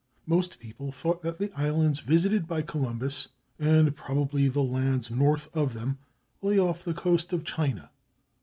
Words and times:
Most 0.25 0.57
people 0.57 0.91
thought 0.91 1.21
that 1.21 1.37
the 1.37 1.51
islands 1.55 1.99
visited 1.99 2.47
by 2.47 2.63
Columbus 2.63 3.27
and 3.59 3.95
probably 3.95 4.47
the 4.47 4.63
lands 4.63 5.11
north 5.11 5.55
of 5.55 5.75
them 5.75 5.99
lay 6.41 6.57
off 6.57 6.83
the 6.83 6.95
coast 6.95 7.31
of 7.33 7.43
China. 7.43 7.91